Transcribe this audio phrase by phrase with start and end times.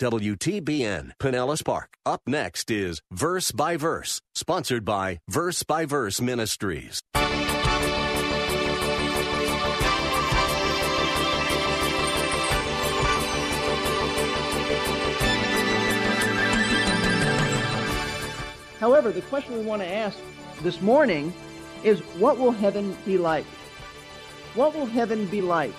[0.00, 1.96] WTBN, Pinellas Park.
[2.04, 7.02] Up next is Verse by Verse, sponsored by Verse by Verse Ministries.
[18.80, 20.18] However, the question we want to ask
[20.62, 21.32] this morning
[21.82, 23.44] is what will heaven be like?
[24.54, 25.74] What will heaven be like?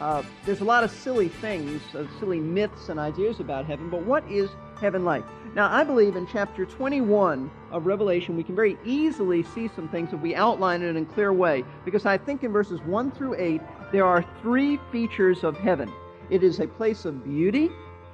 [0.00, 4.02] Uh, there's a lot of silly things, uh, silly myths and ideas about heaven, but
[4.02, 4.48] what is
[4.80, 5.22] heaven like?
[5.54, 10.14] Now, I believe in chapter 21 of Revelation, we can very easily see some things
[10.14, 13.34] if we outline it in a clear way, because I think in verses 1 through
[13.36, 13.60] 8,
[13.92, 15.92] there are three features of heaven
[16.30, 17.70] it is a place of beauty,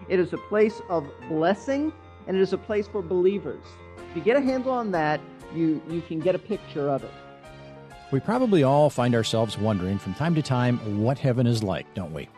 [0.08, 1.92] it is a place of blessing,
[2.26, 3.62] and it is a place for believers.
[4.10, 5.20] If you get a handle on that,
[5.54, 7.10] you, you can get a picture of it.
[8.12, 12.12] We probably all find ourselves wondering from time to time what heaven is like, don't
[12.12, 12.28] we?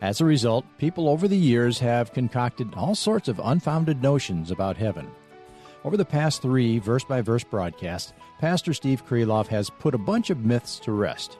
[0.00, 4.76] As a result, people over the years have concocted all sorts of unfounded notions about
[4.76, 5.10] heaven.
[5.84, 10.30] Over the past three verse by verse broadcasts, Pastor Steve Kreloff has put a bunch
[10.30, 11.38] of myths to rest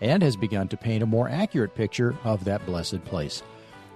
[0.00, 3.42] and has begun to paint a more accurate picture of that blessed place.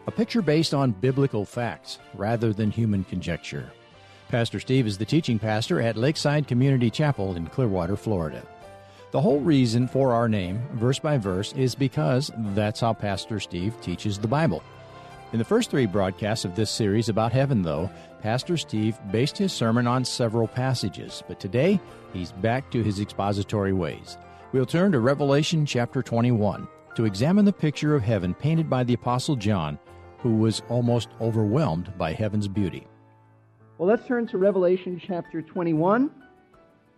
[0.07, 3.73] A picture based on biblical facts rather than human conjecture.
[4.29, 8.47] Pastor Steve is the teaching pastor at Lakeside Community Chapel in Clearwater, Florida.
[9.12, 13.81] The whole reason for our name, verse by verse, is because that's how Pastor Steve
[13.81, 14.62] teaches the Bible.
[15.33, 17.89] In the first three broadcasts of this series about heaven, though,
[18.21, 21.81] Pastor Steve based his sermon on several passages, but today
[22.12, 24.19] he's back to his expository ways.
[24.53, 28.94] We'll turn to Revelation chapter 21 to examine the picture of heaven painted by the
[28.94, 29.78] Apostle John,
[30.19, 32.87] who was almost overwhelmed by heaven's beauty.
[33.78, 36.11] Well, let's turn to Revelation chapter 21.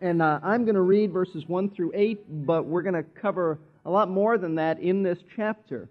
[0.01, 3.59] And uh, I'm going to read verses 1 through 8, but we're going to cover
[3.85, 5.89] a lot more than that in this chapter.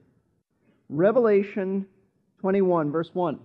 [0.89, 1.85] Revelation
[2.39, 3.39] 21, verse 1.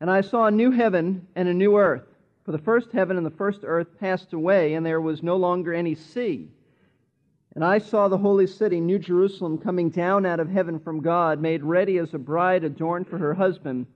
[0.00, 2.04] And I saw a new heaven and a new earth,
[2.44, 5.74] for the first heaven and the first earth passed away, and there was no longer
[5.74, 6.48] any sea.
[7.56, 11.40] And I saw the holy city, New Jerusalem, coming down out of heaven from God,
[11.40, 13.86] made ready as a bride adorned for her husband.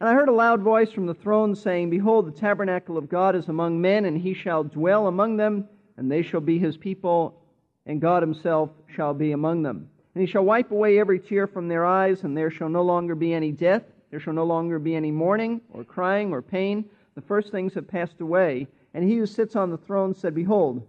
[0.00, 3.34] And I heard a loud voice from the throne saying, Behold, the tabernacle of God
[3.34, 7.42] is among men, and he shall dwell among them, and they shall be his people,
[7.84, 9.88] and God himself shall be among them.
[10.14, 13.16] And he shall wipe away every tear from their eyes, and there shall no longer
[13.16, 16.84] be any death, there shall no longer be any mourning, or crying, or pain.
[17.16, 18.68] The first things have passed away.
[18.94, 20.86] And he who sits on the throne said, Behold,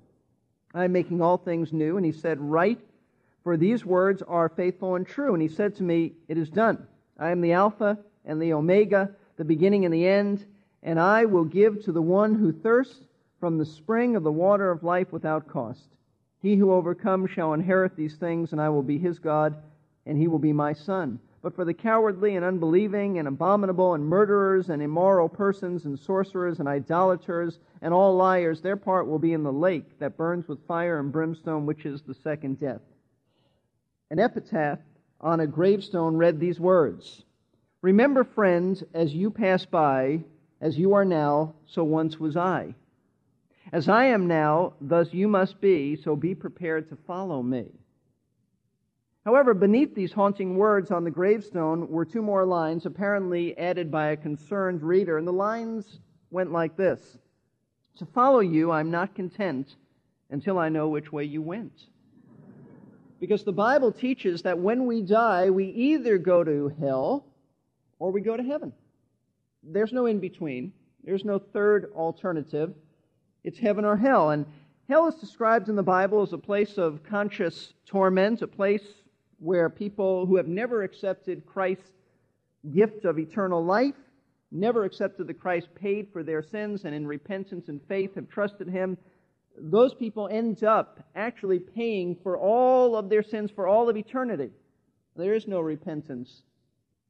[0.74, 1.98] I am making all things new.
[1.98, 2.80] And he said, Write,
[3.44, 5.34] for these words are faithful and true.
[5.34, 6.88] And he said to me, It is done.
[7.18, 7.98] I am the Alpha
[8.30, 10.46] and the Omega, the beginning and the end,
[10.84, 13.04] and I will give to the one who thirsts
[13.40, 15.90] from the spring of the water of life without cost.
[16.40, 19.56] He who overcomes shall inherit these things, and I will be his God,
[20.06, 21.20] and he will be my son.
[21.42, 26.60] But for the cowardly and unbelieving and abominable and murderers and immoral persons and sorcerers
[26.60, 30.68] and idolaters and all liars, their part will be in the lake that burns with
[30.68, 32.82] fire and brimstone, which is the second death.
[34.12, 34.80] An epitaph
[35.20, 37.24] on a gravestone read these words
[37.82, 40.22] Remember, friends, as you pass by,
[40.60, 42.76] as you are now, so once was I.
[43.72, 47.72] As I am now, thus you must be, so be prepared to follow me.
[49.24, 54.08] However, beneath these haunting words on the gravestone were two more lines, apparently added by
[54.08, 56.00] a concerned reader, and the lines
[56.32, 57.18] went like this
[57.98, 59.76] To follow you, I'm not content
[60.32, 61.86] until I know which way you went.
[63.20, 67.26] Because the Bible teaches that when we die, we either go to hell
[68.00, 68.74] or we go to heaven.
[69.62, 70.74] There's no in between,
[71.04, 72.74] there's no third alternative.
[73.44, 74.31] It's heaven or hell.
[74.31, 74.46] And
[74.90, 78.84] hell is described in the Bible as a place of conscious torment, a place
[79.40, 81.92] where people who have never accepted Christ's
[82.74, 83.96] gift of eternal life,
[84.51, 88.68] never accepted the Christ paid for their sins, and in repentance and faith have trusted
[88.68, 88.98] Him,
[89.57, 94.50] those people end up actually paying for all of their sins for all of eternity.
[95.16, 96.44] There is no repentance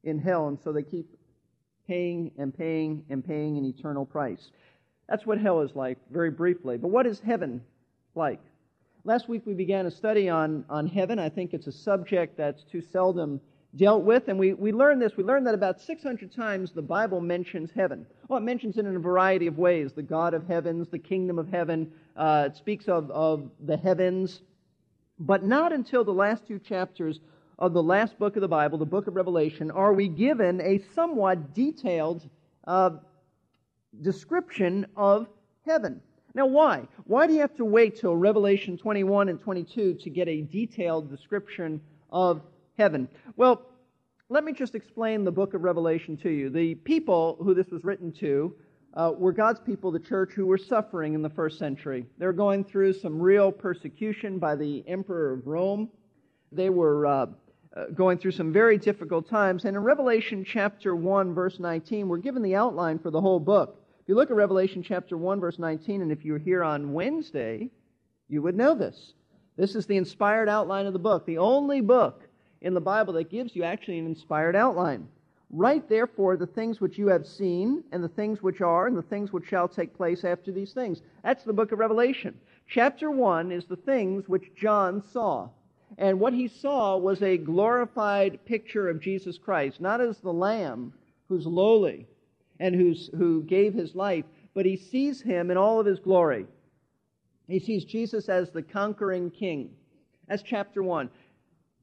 [0.04, 1.16] in hell, and so they keep
[1.86, 4.50] paying and paying and paying an eternal price.
[5.08, 6.78] That's what hell is like, very briefly.
[6.78, 7.62] But what is heaven
[8.14, 8.40] like?
[9.04, 11.18] Last week we began a study on, on heaven.
[11.18, 13.40] I think it's a subject that's too seldom
[13.76, 14.28] dealt with.
[14.28, 15.16] And we, we learned this.
[15.16, 18.06] We learned that about 600 times the Bible mentions heaven.
[18.28, 21.38] Well, it mentions it in a variety of ways the God of heavens, the kingdom
[21.38, 21.90] of heaven.
[22.16, 24.42] Uh, it speaks of, of the heavens.
[25.18, 27.20] But not until the last two chapters
[27.60, 30.80] of the last book of the Bible, the book of Revelation, are we given a
[30.94, 32.28] somewhat detailed
[32.66, 32.90] uh,
[34.02, 35.26] description of
[35.66, 36.00] heaven.
[36.34, 36.86] Now, why?
[37.04, 41.10] Why do you have to wait till Revelation 21 and 22 to get a detailed
[41.10, 41.80] description
[42.10, 42.42] of
[42.78, 43.08] heaven?
[43.36, 43.62] Well,
[44.28, 46.50] let me just explain the book of Revelation to you.
[46.50, 48.54] The people who this was written to
[48.94, 52.06] uh, were God's people, the church, who were suffering in the first century.
[52.18, 55.88] They were going through some real persecution by the emperor of Rome.
[56.52, 57.26] They were uh,
[57.76, 59.64] uh, going through some very difficult times.
[59.64, 63.76] And in Revelation chapter 1, verse 19, we're given the outline for the whole book.
[64.02, 66.92] If you look at Revelation chapter 1, verse 19, and if you were here on
[66.92, 67.70] Wednesday,
[68.28, 69.12] you would know this.
[69.56, 72.22] This is the inspired outline of the book, the only book
[72.60, 75.08] in the Bible that gives you actually an inspired outline.
[75.50, 79.02] Write therefore the things which you have seen, and the things which are, and the
[79.02, 81.02] things which shall take place after these things.
[81.24, 82.38] That's the book of Revelation.
[82.68, 85.48] Chapter 1 is the things which John saw.
[86.00, 90.94] And what he saw was a glorified picture of Jesus Christ, not as the Lamb
[91.28, 92.06] who's lowly
[92.58, 94.24] and who's, who gave his life,
[94.54, 96.46] but he sees him in all of his glory.
[97.48, 99.72] He sees Jesus as the conquering king.
[100.26, 101.10] That's chapter 1.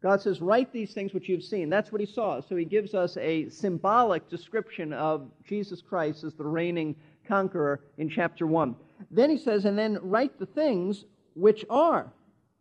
[0.02, 1.70] God says, Write these things which you've seen.
[1.70, 2.42] That's what he saw.
[2.42, 6.96] So he gives us a symbolic description of Jesus Christ as the reigning
[7.28, 8.76] conqueror in chapter 1.
[9.12, 11.06] Then he says, And then write the things
[11.36, 12.12] which are.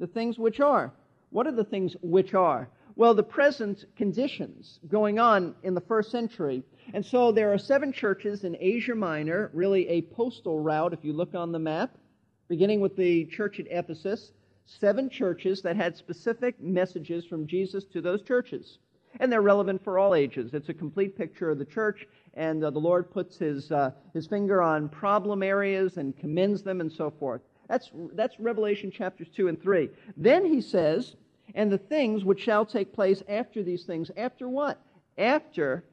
[0.00, 0.92] The things which are.
[1.30, 2.68] What are the things which are?
[2.94, 6.62] Well, the present conditions going on in the first century.
[6.94, 11.12] And so there are seven churches in Asia Minor, really a postal route if you
[11.12, 11.98] look on the map,
[12.48, 14.32] beginning with the church at Ephesus.
[14.64, 18.78] Seven churches that had specific messages from Jesus to those churches.
[19.20, 20.54] And they're relevant for all ages.
[20.54, 24.26] It's a complete picture of the church, and uh, the Lord puts his, uh, his
[24.26, 27.42] finger on problem areas and commends them and so forth.
[27.68, 29.90] That's, that's Revelation chapters 2 and 3.
[30.16, 31.16] Then he says,
[31.54, 34.10] and the things which shall take place after these things.
[34.16, 34.80] After what?
[35.18, 35.84] After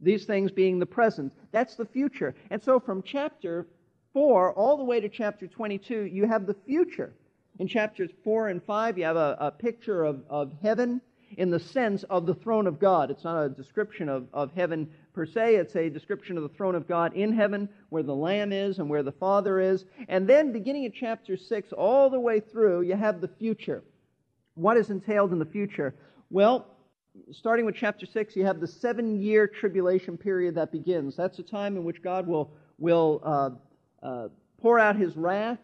[0.00, 1.32] these things being the present.
[1.52, 2.34] That's the future.
[2.50, 3.66] And so from chapter
[4.12, 7.12] 4 all the way to chapter 22, you have the future.
[7.58, 11.00] In chapters 4 and 5, you have a, a picture of, of heaven
[11.36, 13.10] in the sense of the throne of God.
[13.10, 16.74] It's not a description of, of heaven per se, it's a description of the throne
[16.74, 19.84] of God in heaven, where the Lamb is and where the Father is.
[20.08, 23.84] And then, beginning at chapter 6, all the way through, you have the future.
[24.54, 25.94] What is entailed in the future?
[26.30, 26.66] Well,
[27.32, 31.16] starting with chapter 6, you have the seven year tribulation period that begins.
[31.16, 33.50] That's a time in which God will, will uh,
[34.02, 34.28] uh,
[34.60, 35.58] pour out his wrath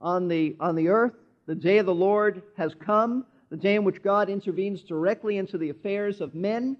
[0.00, 1.14] on the, on the earth.
[1.46, 3.24] The day of the Lord has come
[3.54, 6.76] the day in which God intervenes directly into the affairs of men,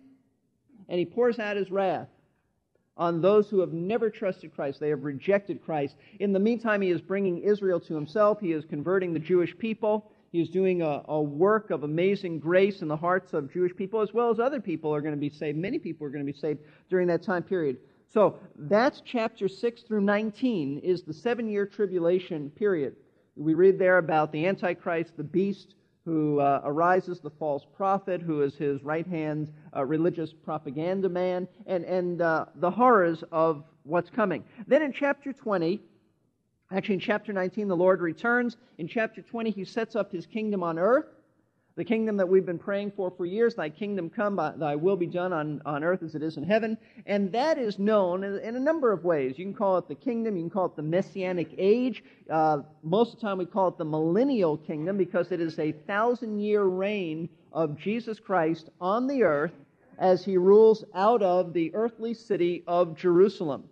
[0.88, 2.08] and he pours out his wrath
[2.96, 4.80] on those who have never trusted Christ.
[4.80, 5.94] They have rejected Christ.
[6.18, 8.40] In the meantime, he is bringing Israel to himself.
[8.40, 10.10] He is converting the Jewish people.
[10.32, 14.00] He is doing a, a, work of amazing grace in the hearts of Jewish people,
[14.00, 15.56] as well as other people are going to be saved.
[15.56, 16.58] Many people are going to be saved
[16.90, 17.76] during that time period.
[18.12, 22.96] So that's chapter 6 through 19 is the seven year tribulation period.
[23.36, 28.42] We read there about the Antichrist, the beast, who uh, arises, the false prophet, who
[28.42, 34.10] is his right hand uh, religious propaganda man, and, and uh, the horrors of what's
[34.10, 34.44] coming.
[34.66, 35.80] Then in chapter 20,
[36.70, 38.56] actually in chapter 19, the Lord returns.
[38.78, 41.06] In chapter 20, he sets up his kingdom on earth
[41.76, 45.06] the kingdom that we've been praying for for years, thy kingdom come, thy will be
[45.06, 46.78] done on, on earth as it is in heaven.
[47.06, 49.36] And that is known in, a number of ways.
[49.38, 52.04] You can call it the kingdom, you can call it the messianic age.
[52.30, 55.72] Uh, most of the time we call it the millennial kingdom because it is a
[55.72, 59.54] thousand year reign of Jesus Christ on the earth
[59.98, 63.64] as he rules out of the earthly city of Jerusalem.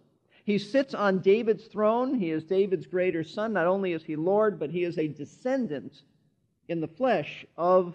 [0.44, 2.14] He sits on David's throne.
[2.14, 3.52] He is David's greater son.
[3.52, 6.02] Not only is he Lord, but he is a descendant
[6.68, 7.94] in the flesh of,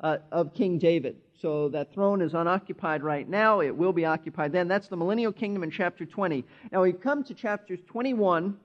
[0.00, 1.16] uh, of King David.
[1.40, 3.60] So that throne is unoccupied right now.
[3.60, 4.68] It will be occupied then.
[4.68, 6.44] That's the millennial kingdom in chapter 20.
[6.70, 8.58] Now we come to chapters 21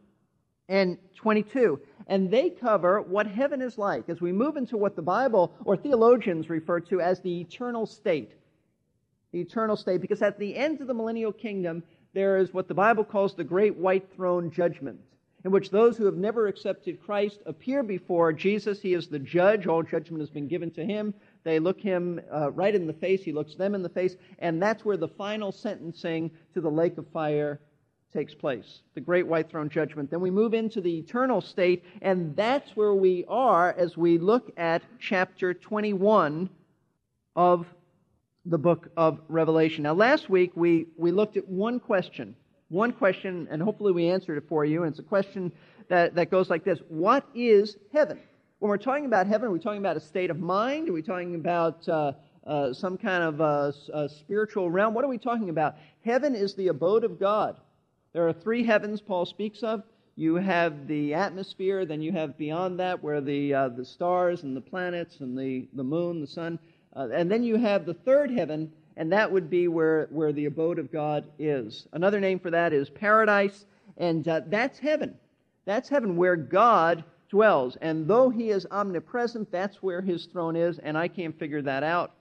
[0.67, 5.01] and 22, and they cover what heaven is like as we move into what the
[5.01, 8.33] Bible or theologians refer to as the eternal state.
[9.31, 11.83] The eternal state, because at the end of the millennial kingdom,
[12.13, 14.99] there is what the Bible calls the great white throne judgment
[15.45, 18.81] in which those who have never accepted Christ appear before Jesus.
[18.81, 19.67] He is the judge.
[19.67, 21.13] All judgment has been given to him.
[21.43, 23.23] They look him uh, right in the face.
[23.23, 24.15] He looks them in the face.
[24.39, 27.59] And that's where the final sentencing to the lake of fire
[28.11, 30.09] takes place the great white throne judgment.
[30.09, 34.51] Then we move into the eternal state, and that's where we are as we look
[34.57, 36.49] at chapter 21
[37.35, 37.67] of
[38.45, 39.83] the book of Revelation.
[39.83, 42.35] Now, last week we, we looked at one question.
[42.69, 44.83] One question, and hopefully we answered it for you.
[44.83, 45.51] And it's a question
[45.87, 48.19] that, that goes like this What is heaven?
[48.59, 50.89] When we're talking about heaven, are we talking about a state of mind?
[50.89, 52.13] Are we talking about uh,
[52.47, 54.93] uh, some kind of uh, spiritual realm?
[54.93, 55.75] What are we talking about?
[56.03, 57.57] Heaven is the abode of God.
[58.13, 59.83] There are three heavens Paul speaks of.
[60.15, 64.55] You have the atmosphere, then you have beyond that where the, uh, the stars and
[64.55, 66.57] the planets and the, the moon, the sun,
[66.95, 70.45] uh, and then you have the third heaven, and that would be where, where the
[70.45, 71.87] abode of God is.
[71.93, 73.65] Another name for that is paradise,
[73.97, 75.15] and uh, that's heaven.
[75.65, 77.77] That's heaven where God dwells.
[77.81, 81.83] And though He is omnipresent, that's where His throne is, and I can't figure that
[81.83, 82.13] out.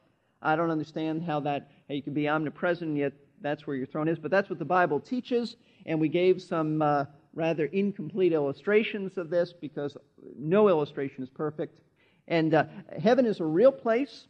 [0.42, 3.12] I don't understand how that how you can be omnipresent yet
[3.44, 4.18] that's where your throne is.
[4.18, 7.04] But that's what the Bible teaches, and we gave some uh,
[7.34, 9.96] rather incomplete illustrations of this because
[10.36, 11.78] no illustration is perfect.
[12.26, 12.64] And uh,
[13.00, 14.26] heaven is a real place,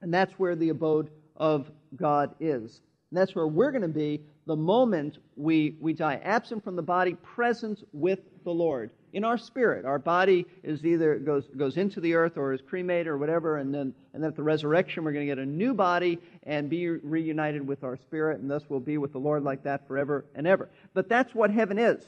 [0.00, 2.80] and that's where the abode of God is.
[3.10, 6.82] And that's where we're going to be the moment we, we die, absent from the
[6.82, 9.84] body, present with the Lord in our spirit.
[9.84, 13.72] Our body is either goes goes into the earth or is cremated or whatever, and
[13.72, 16.88] then and then at the resurrection we're going to get a new body and be
[16.88, 20.46] reunited with our spirit, and thus we'll be with the Lord like that forever and
[20.46, 20.70] ever.
[20.94, 22.04] But that's what heaven is.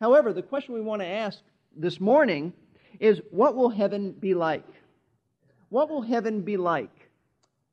[0.00, 1.40] However, the question we want to ask
[1.76, 2.52] this morning
[3.00, 4.66] is what will heaven be like?
[5.68, 6.90] What will heaven be like?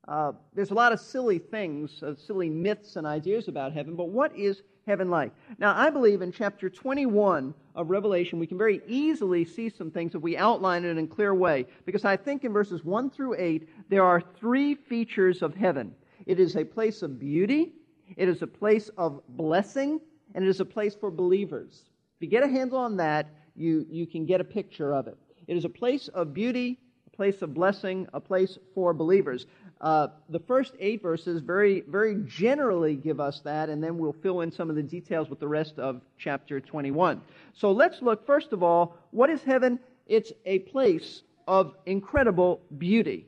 [0.08, 4.08] Uh, there's a lot of silly things, uh, silly myths and ideas about heaven, but
[4.08, 5.32] what is heaven like?
[5.58, 10.14] Now, I believe in chapter 21 of Revelation, we can very easily see some things
[10.14, 13.34] if we outline it in a clear way, because I think in verses 1 through
[13.36, 15.94] 8, there are three features of heaven
[16.24, 17.72] it is a place of beauty,
[18.16, 20.00] it is a place of blessing,
[20.34, 21.84] and it is a place for believers.
[22.16, 25.16] If you get a handle on that, you, you can get a picture of it.
[25.46, 29.46] It is a place of beauty, a place of blessing, a place for believers.
[29.80, 34.40] Uh, the first eight verses very, very generally give us that, and then we'll fill
[34.40, 37.20] in some of the details with the rest of chapter 21.
[37.54, 39.78] So let's look, first of all, what is heaven?
[40.06, 43.26] It's a place of incredible beauty.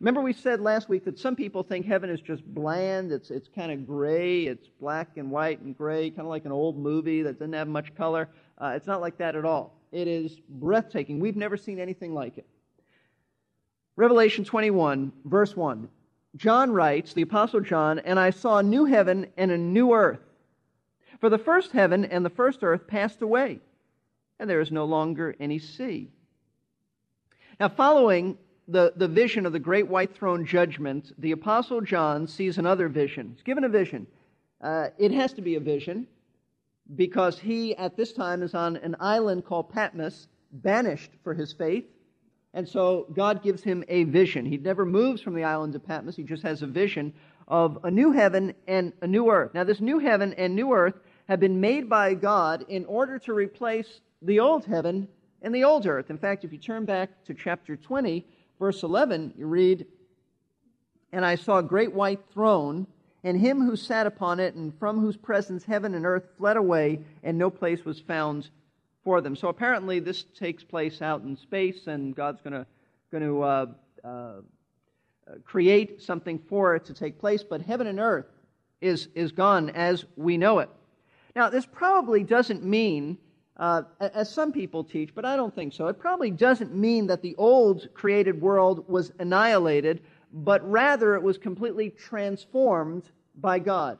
[0.00, 3.48] Remember, we said last week that some people think heaven is just bland, it's, it's
[3.54, 7.22] kind of gray, it's black and white and gray, kind of like an old movie
[7.22, 8.28] that doesn't have much color.
[8.58, 9.74] Uh, it's not like that at all.
[9.92, 11.20] It is breathtaking.
[11.20, 12.46] We've never seen anything like it.
[13.96, 15.88] Revelation 21, verse 1.
[16.36, 20.20] John writes, the Apostle John, And I saw a new heaven and a new earth.
[21.20, 23.60] For the first heaven and the first earth passed away,
[24.38, 26.10] and there is no longer any sea.
[27.58, 28.36] Now, following
[28.68, 33.32] the, the vision of the great white throne judgment, the Apostle John sees another vision.
[33.34, 34.06] He's given a vision.
[34.60, 36.06] Uh, it has to be a vision
[36.96, 41.84] because he, at this time, is on an island called Patmos, banished for his faith.
[42.56, 44.46] And so God gives him a vision.
[44.46, 46.16] He never moves from the island of Patmos.
[46.16, 47.12] He just has a vision
[47.48, 49.52] of a new heaven and a new earth.
[49.52, 50.94] Now, this new heaven and new earth
[51.28, 55.06] have been made by God in order to replace the old heaven
[55.42, 56.08] and the old earth.
[56.08, 58.26] In fact, if you turn back to chapter 20,
[58.58, 59.84] verse 11, you read,
[61.12, 62.86] And I saw a great white throne,
[63.22, 67.00] and him who sat upon it, and from whose presence heaven and earth fled away,
[67.22, 68.48] and no place was found
[69.06, 69.36] for them.
[69.36, 72.66] So apparently, this takes place out in space, and God's going to
[73.12, 73.66] going to uh,
[74.02, 74.32] uh,
[75.44, 77.44] create something for it to take place.
[77.44, 78.26] But heaven and earth
[78.80, 80.68] is is gone as we know it.
[81.36, 83.16] Now, this probably doesn't mean,
[83.58, 85.86] uh, as some people teach, but I don't think so.
[85.86, 91.38] It probably doesn't mean that the old created world was annihilated, but rather it was
[91.38, 93.04] completely transformed
[93.36, 93.98] by God.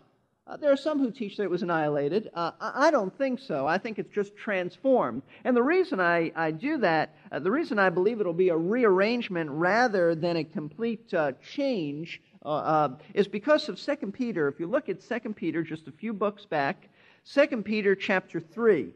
[0.49, 2.31] Uh, there are some who teach that it was annihilated.
[2.33, 3.67] Uh, I don't think so.
[3.67, 5.23] I think it's just transformed.
[5.45, 8.57] And the reason I, I do that, uh, the reason I believe it'll be a
[8.57, 14.47] rearrangement rather than a complete uh, change, uh, uh, is because of 2 Peter.
[14.47, 16.91] If you look at 2 Peter just a few books back,
[17.25, 18.95] 2 Peter chapter 3,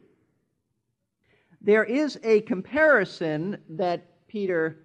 [1.59, 4.77] there is a comparison that Peter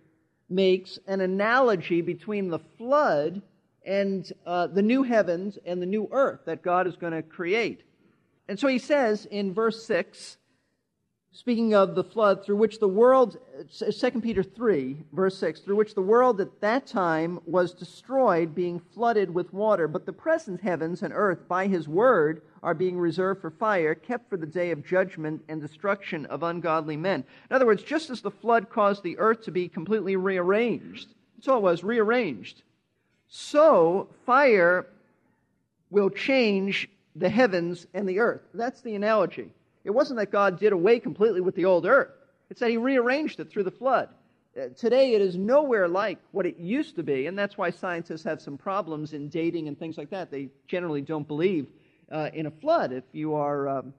[0.48, 3.40] makes, an analogy between the flood
[3.86, 7.84] and uh, the new heavens and the new earth that God is going to create.
[8.48, 10.38] And so he says in verse 6,
[11.30, 13.38] speaking of the flood through which the world,
[13.78, 18.80] 2 Peter 3, verse 6, through which the world at that time was destroyed, being
[18.80, 19.86] flooded with water.
[19.86, 24.28] But the present heavens and earth, by his word, are being reserved for fire, kept
[24.28, 27.22] for the day of judgment and destruction of ungodly men.
[27.50, 31.46] In other words, just as the flood caused the earth to be completely rearranged, that's
[31.48, 32.62] all it was, rearranged
[33.28, 34.86] so fire
[35.90, 38.42] will change the heavens and the earth.
[38.54, 39.50] That's the analogy.
[39.84, 42.10] It wasn't that God did away completely with the old earth,
[42.50, 44.08] it's that He rearranged it through the flood.
[44.56, 48.22] Uh, today, it is nowhere like what it used to be, and that's why scientists
[48.22, 50.30] have some problems in dating and things like that.
[50.30, 51.66] They generally don't believe
[52.10, 53.92] uh, in a flood if you are um,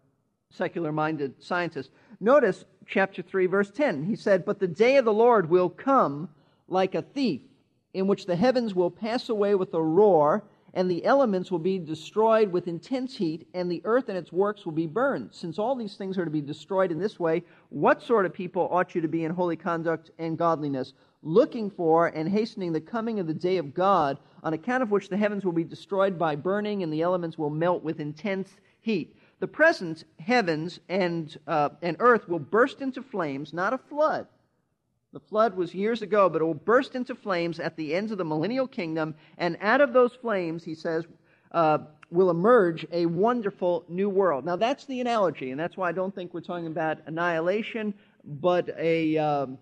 [0.49, 1.89] secular minded scientists.
[2.19, 4.03] Notice chapter 3, verse 10.
[4.05, 6.29] He said, But the day of the Lord will come
[6.67, 7.41] like a thief,
[7.97, 10.43] in which the heavens will pass away with a roar
[10.75, 14.63] and the elements will be destroyed with intense heat, and the earth and its works
[14.63, 15.29] will be burned.
[15.31, 18.67] Since all these things are to be destroyed in this way, what sort of people
[18.69, 23.19] ought you to be in holy conduct and godliness, looking for and hastening the coming
[23.19, 26.35] of the day of God, on account of which the heavens will be destroyed by
[26.35, 29.15] burning, and the elements will melt with intense heat?
[29.39, 34.27] The present heavens and, uh, and earth will burst into flames, not a flood
[35.17, 38.19] the flood was years ago, but it will burst into flames at the ends of
[38.19, 39.15] the millennial kingdom.
[39.39, 41.05] And out of those flames, he says,
[41.53, 41.79] uh,
[42.11, 44.45] will emerge a wonderful new world.
[44.45, 48.69] Now, that's the analogy, and that's why I don't think we're talking about annihilation, but
[48.77, 49.57] a, um,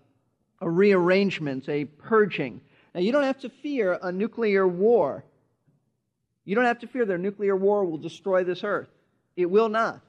[0.60, 2.60] a rearrangement, a purging.
[2.94, 5.24] Now, you don't have to fear a nuclear war.
[6.44, 8.90] You don't have to fear that a nuclear war will destroy this earth.
[9.36, 10.02] It will not.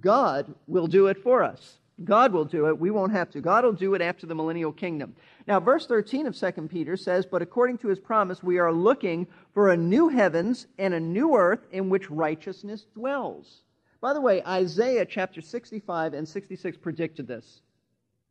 [0.00, 1.78] God will do it for us.
[2.02, 2.78] God will do it.
[2.78, 3.40] We won't have to.
[3.40, 5.14] God will do it after the millennial kingdom.
[5.46, 9.28] Now, verse 13 of 2 Peter says, But according to his promise, we are looking
[9.52, 13.62] for a new heavens and a new earth in which righteousness dwells.
[14.00, 17.60] By the way, Isaiah chapter 65 and 66 predicted this.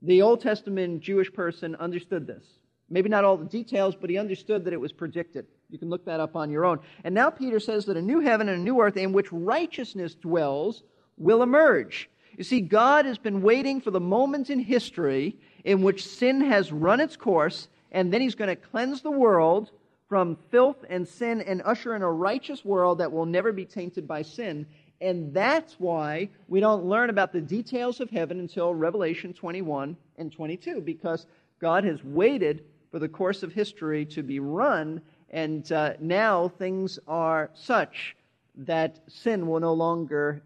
[0.01, 2.46] The Old Testament Jewish person understood this.
[2.89, 5.48] Maybe not all the details, but he understood that it was predicted.
[5.70, 6.79] You can look that up on your own.
[7.05, 10.13] And now Peter says that a new heaven and a new earth in which righteousness
[10.15, 10.84] dwells
[11.17, 12.10] will emerge.
[12.38, 16.72] You see, God has been waiting for the moment in history in which sin has
[16.72, 19.72] run its course, and then He's going to cleanse the world
[20.10, 24.08] from filth and sin and usher in a righteous world that will never be tainted
[24.08, 24.66] by sin.
[25.02, 30.32] And that's why we don't learn about the details of heaven until Revelation 21 and
[30.32, 31.25] 22, because
[31.60, 37.00] God has waited for the course of history to be run, and uh, now things
[37.08, 38.16] are such
[38.56, 40.44] that sin will no longer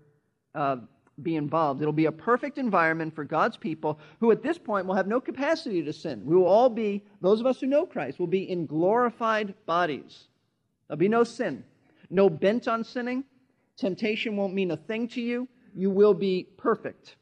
[0.56, 0.78] uh,
[1.22, 1.82] be involved.
[1.82, 5.20] It'll be a perfect environment for God's people who at this point will have no
[5.20, 6.24] capacity to sin.
[6.26, 10.28] We will all be, those of us who know Christ, will be in glorified bodies.
[10.88, 11.64] There'll be no sin,
[12.10, 13.24] no bent on sinning.
[13.78, 15.48] Temptation won't mean a thing to you.
[15.76, 17.16] You will be perfect.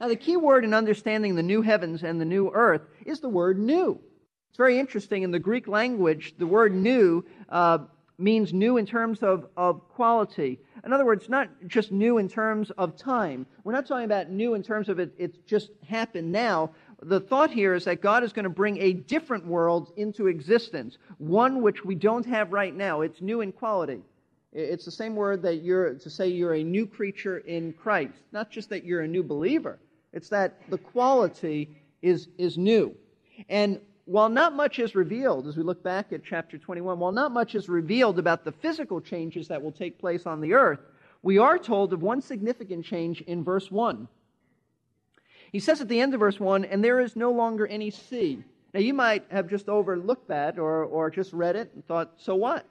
[0.00, 3.28] Now, the key word in understanding the new heavens and the new earth is the
[3.28, 4.00] word new.
[4.48, 5.22] It's very interesting.
[5.22, 7.78] In the Greek language, the word new uh,
[8.16, 10.60] means new in terms of, of quality.
[10.84, 13.46] In other words, not just new in terms of time.
[13.64, 16.70] We're not talking about new in terms of it, it's just happened now.
[17.02, 20.98] The thought here is that God is going to bring a different world into existence,
[21.18, 23.02] one which we don't have right now.
[23.02, 24.02] It's new in quality.
[24.52, 28.14] It's the same word that you're to say you're a new creature in Christ.
[28.32, 29.78] Not just that you're a new believer,
[30.12, 32.94] it's that the quality is, is new.
[33.48, 37.30] And while not much is revealed, as we look back at chapter 21, while not
[37.30, 40.80] much is revealed about the physical changes that will take place on the earth,
[41.22, 44.08] we are told of one significant change in verse 1.
[45.52, 48.42] He says at the end of verse 1, and there is no longer any sea.
[48.72, 52.34] Now, you might have just overlooked that or, or just read it and thought, so
[52.34, 52.64] what?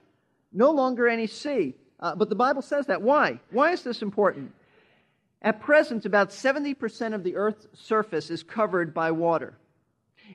[0.52, 1.74] No longer any sea.
[2.00, 3.00] Uh, but the Bible says that.
[3.00, 3.38] Why?
[3.50, 4.52] Why is this important?
[5.40, 9.56] At present, about 70% of the earth's surface is covered by water.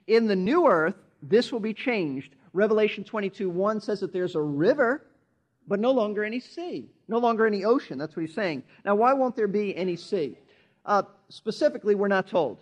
[0.08, 2.36] In the new earth, this will be changed.
[2.54, 5.06] Revelation 22 1 says that there's a river,
[5.68, 7.98] but no longer any sea, no longer any ocean.
[7.98, 8.64] That's what he's saying.
[8.86, 10.38] Now, why won't there be any sea?
[10.86, 12.60] Uh, specifically, we're not told.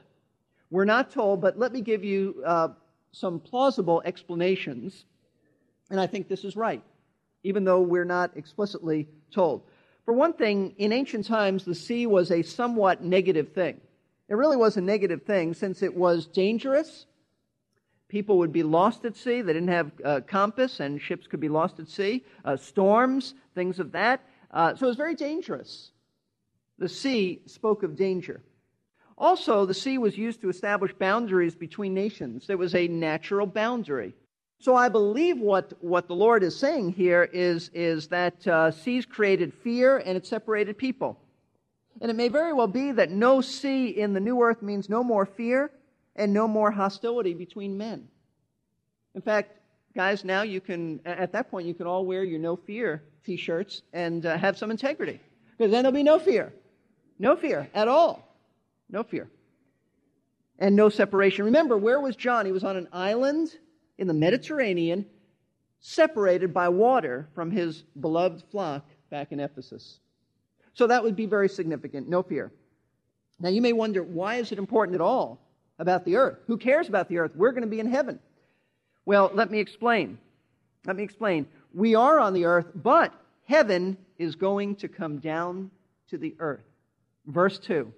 [0.69, 2.69] We're not told, but let me give you uh,
[3.11, 5.05] some plausible explanations.
[5.89, 6.81] And I think this is right,
[7.43, 9.63] even though we're not explicitly told.
[10.05, 13.81] For one thing, in ancient times, the sea was a somewhat negative thing.
[14.29, 17.07] It really was a negative thing since it was dangerous
[18.11, 19.41] people would be lost at sea.
[19.41, 22.25] They didn't have a uh, compass, and ships could be lost at sea.
[22.43, 24.19] Uh, storms, things of that.
[24.51, 25.91] Uh, so it was very dangerous.
[26.77, 28.41] The sea spoke of danger.
[29.17, 32.47] Also, the sea was used to establish boundaries between nations.
[32.47, 34.13] There was a natural boundary.
[34.59, 39.05] So I believe what, what the Lord is saying here is, is that uh, seas
[39.05, 41.17] created fear and it separated people.
[42.01, 45.03] And it may very well be that no sea in the new earth means no
[45.03, 45.71] more fear,
[46.15, 48.07] and no more hostility between men.
[49.15, 49.57] In fact,
[49.95, 53.37] guys, now you can, at that point, you can all wear your no fear t
[53.37, 55.19] shirts and uh, have some integrity.
[55.57, 56.53] Because then there'll be no fear.
[57.19, 58.27] No fear at all.
[58.89, 59.29] No fear.
[60.59, 61.45] And no separation.
[61.45, 62.45] Remember, where was John?
[62.45, 63.55] He was on an island
[63.97, 65.05] in the Mediterranean,
[65.79, 69.99] separated by water from his beloved flock back in Ephesus.
[70.73, 72.07] So that would be very significant.
[72.07, 72.51] No fear.
[73.39, 75.40] Now, you may wonder, why is it important at all
[75.81, 76.37] about the earth.
[76.45, 77.31] Who cares about the earth?
[77.35, 78.19] We're going to be in heaven.
[79.05, 80.19] Well, let me explain.
[80.85, 81.47] Let me explain.
[81.73, 83.13] We are on the earth, but
[83.45, 85.71] heaven is going to come down
[86.09, 86.63] to the earth.
[87.25, 87.91] Verse 2.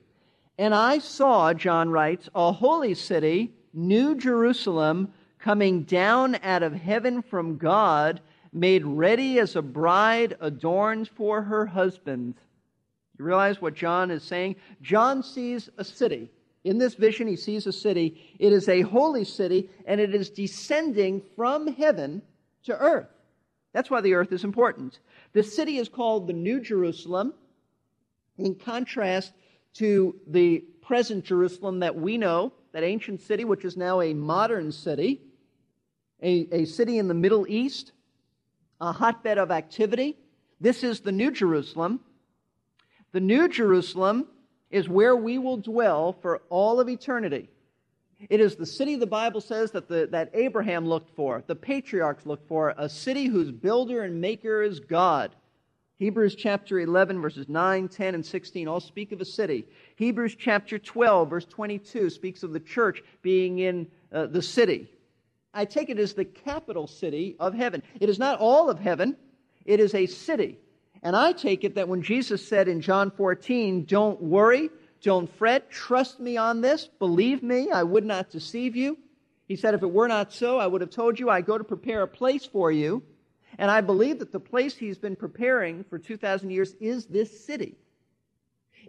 [0.57, 7.21] And I saw, John writes, a holy city, New Jerusalem, coming down out of heaven
[7.21, 8.21] from God,
[8.53, 12.35] made ready as a bride adorned for her husband.
[13.19, 14.55] You realize what John is saying?
[14.81, 16.29] John sees a city.
[16.63, 18.35] In this vision, he sees a city.
[18.39, 22.21] It is a holy city, and it is descending from heaven
[22.63, 23.09] to earth.
[23.73, 24.99] That's why the earth is important.
[25.33, 27.33] The city is called the New Jerusalem,
[28.37, 29.33] in contrast
[29.73, 34.71] to the present Jerusalem that we know, that ancient city, which is now a modern
[34.71, 35.21] city,
[36.21, 37.91] a, a city in the Middle East,
[38.79, 40.17] a hotbed of activity.
[40.61, 41.99] This is the New Jerusalem.
[43.11, 44.27] The New Jerusalem
[44.73, 47.47] is where we will dwell for all of eternity.
[48.27, 52.25] It is the city the Bible says that, the, that Abraham looked for, the patriarchs
[52.25, 55.35] looked for, a city whose builder and maker is God.
[55.97, 59.67] Hebrews chapter 11, verses 9, 10, and 16 all speak of a city.
[59.95, 64.89] Hebrews chapter 12, verse 22 speaks of the church being in uh, the city.
[65.53, 67.83] I take it as the capital city of heaven.
[67.99, 69.17] It is not all of heaven,
[69.65, 70.57] it is a city.
[71.03, 74.69] And I take it that when Jesus said in John 14, Don't worry,
[75.01, 78.97] don't fret, trust me on this, believe me, I would not deceive you.
[79.45, 81.63] He said, If it were not so, I would have told you, I go to
[81.63, 83.03] prepare a place for you.
[83.57, 87.75] And I believe that the place he's been preparing for 2,000 years is this city.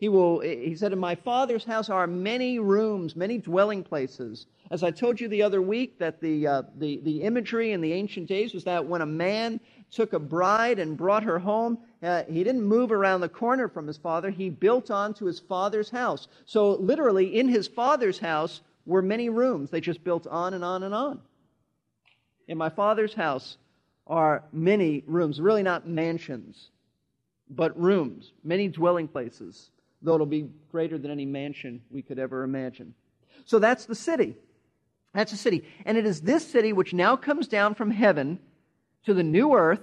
[0.00, 4.46] He, will, he said, In my Father's house are many rooms, many dwelling places.
[4.70, 7.92] As I told you the other week, that the, uh, the, the imagery in the
[7.92, 12.24] ancient days was that when a man took a bride and brought her home, uh,
[12.24, 14.30] he didn't move around the corner from his father.
[14.30, 16.28] He built onto his father's house.
[16.44, 19.70] So, literally, in his father's house were many rooms.
[19.70, 21.20] They just built on and on and on.
[22.48, 23.56] In my father's house
[24.06, 26.70] are many rooms, really not mansions,
[27.48, 29.70] but rooms, many dwelling places,
[30.04, 32.94] though it'll be greater than any mansion we could ever imagine.
[33.44, 34.36] So, that's the city.
[35.12, 35.64] That's a city.
[35.84, 38.38] And it is this city which now comes down from heaven
[39.06, 39.80] to the new earth.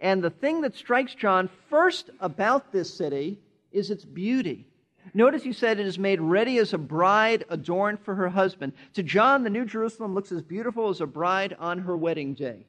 [0.00, 3.40] And the thing that strikes John first about this city
[3.72, 4.66] is its beauty.
[5.14, 8.72] Notice he said it is made ready as a bride adorned for her husband.
[8.94, 12.66] To John, the New Jerusalem looks as beautiful as a bride on her wedding day.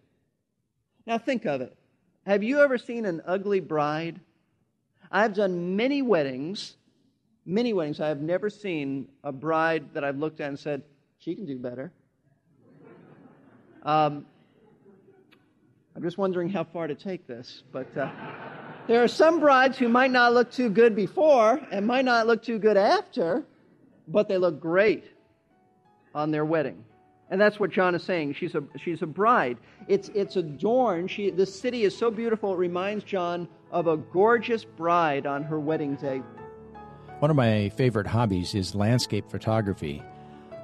[1.05, 1.75] Now think of it.
[2.25, 4.19] Have you ever seen an ugly bride?
[5.11, 6.75] I've done many weddings,
[7.45, 7.99] many weddings.
[7.99, 10.83] I have never seen a bride that I've looked at and said,
[11.19, 11.91] she can do better.
[13.83, 14.25] Um,
[15.95, 17.63] I'm just wondering how far to take this.
[17.71, 18.11] But uh,
[18.87, 22.43] there are some brides who might not look too good before and might not look
[22.43, 23.43] too good after,
[24.07, 25.05] but they look great
[26.13, 26.83] on their wedding.
[27.29, 28.33] And that's what John is saying.
[28.35, 29.57] She's a, she's a bride.
[29.87, 31.11] It's, it's adorned.
[31.11, 35.59] She, this city is so beautiful, it reminds John of a gorgeous bride on her
[35.59, 36.21] wedding day.
[37.19, 40.03] One of my favorite hobbies is landscape photography.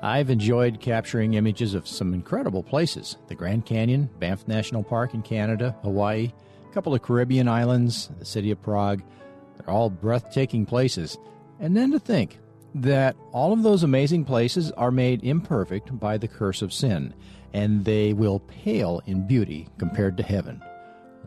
[0.01, 5.21] I've enjoyed capturing images of some incredible places the Grand Canyon, Banff National Park in
[5.21, 6.31] Canada, Hawaii,
[6.69, 9.01] a couple of Caribbean islands, the city of Prague.
[9.57, 11.17] They're all breathtaking places.
[11.59, 12.39] And then to think
[12.75, 17.13] that all of those amazing places are made imperfect by the curse of sin,
[17.53, 20.61] and they will pale in beauty compared to heaven.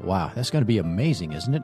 [0.00, 1.62] Wow, that's going to be amazing, isn't it?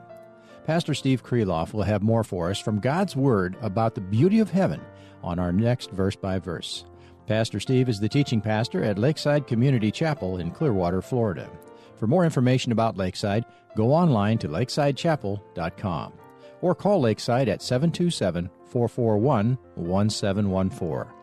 [0.65, 4.49] Pastor Steve Kreloff will have more for us from God's Word about the beauty of
[4.49, 4.81] heaven
[5.21, 6.85] on our next verse by verse.
[7.27, 11.49] Pastor Steve is the teaching pastor at Lakeside Community Chapel in Clearwater, Florida.
[11.97, 16.13] For more information about Lakeside, go online to lakesidechapel.com
[16.61, 21.13] or call Lakeside at 727 441 1714.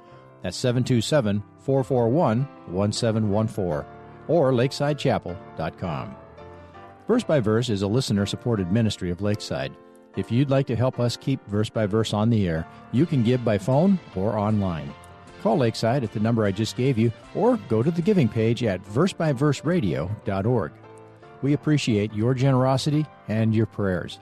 [0.42, 3.90] That's 727 441 1714
[4.28, 6.16] or lakesidechapel.com.
[7.10, 9.72] Verse by Verse is a listener supported ministry of Lakeside.
[10.16, 13.24] If you'd like to help us keep Verse by Verse on the air, you can
[13.24, 14.94] give by phone or online.
[15.42, 18.62] Call Lakeside at the number I just gave you or go to the giving page
[18.62, 20.72] at versebyverseradio.org.
[21.42, 24.20] We appreciate your generosity and your prayers.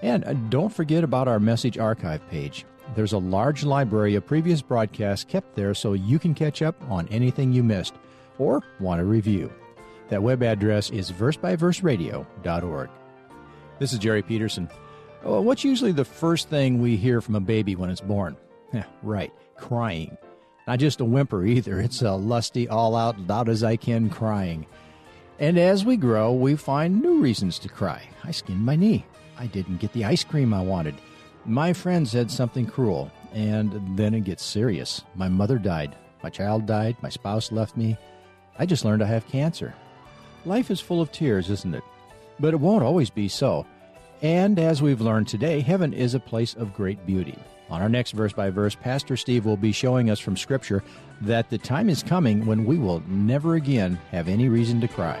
[0.00, 2.64] And uh, don't forget about our message archive page.
[2.94, 7.06] There's a large library of previous broadcasts kept there so you can catch up on
[7.08, 7.96] anything you missed
[8.38, 9.52] or want to review.
[10.10, 12.90] That web address is versebyverseradio.org.
[13.78, 14.68] This is Jerry Peterson.
[15.24, 18.36] Uh, what's usually the first thing we hear from a baby when it's born?
[18.72, 20.16] Yeah, right, crying.
[20.68, 24.64] Not just a whimper either, it's a lusty, all out, loud as I can crying.
[25.40, 28.08] And as we grow, we find new reasons to cry.
[28.22, 29.04] I skinned my knee.
[29.36, 30.94] I didn't get the ice cream I wanted.
[31.44, 33.10] My friend said something cruel.
[33.32, 35.02] And then it gets serious.
[35.16, 35.96] My mother died.
[36.22, 36.96] My child died.
[37.02, 37.96] My spouse left me.
[38.56, 39.74] I just learned I have cancer.
[40.46, 41.84] Life is full of tears, isn't it?
[42.38, 43.66] But it won't always be so.
[44.22, 47.38] And as we've learned today, heaven is a place of great beauty.
[47.68, 50.82] On our next verse by verse, Pastor Steve will be showing us from Scripture
[51.20, 55.20] that the time is coming when we will never again have any reason to cry.